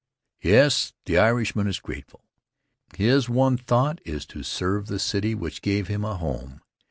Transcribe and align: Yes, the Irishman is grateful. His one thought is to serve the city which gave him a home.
Yes, 0.41 0.93
the 1.05 1.19
Irishman 1.19 1.67
is 1.67 1.79
grateful. 1.79 2.23
His 2.95 3.29
one 3.29 3.55
thought 3.55 4.01
is 4.03 4.25
to 4.33 4.41
serve 4.41 4.87
the 4.87 4.97
city 4.97 5.35
which 5.35 5.61
gave 5.61 5.89
him 5.89 6.03
a 6.03 6.17
home. 6.17 6.61